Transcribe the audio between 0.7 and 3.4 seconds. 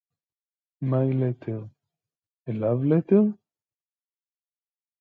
My letter- a love-letter?